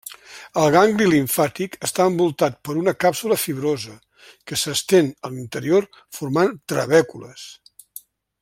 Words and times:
El 0.59 0.69
gangli 0.75 1.05
limfàtic 1.09 1.75
està 1.87 2.07
envoltat 2.11 2.57
per 2.69 2.75
una 2.81 2.95
càpsula 3.05 3.37
fibrosa, 3.43 3.93
que 4.51 4.59
s'estén 4.63 5.13
a 5.29 5.33
l'interior 5.37 5.89
formant 6.21 6.61
trabècules. 6.73 7.49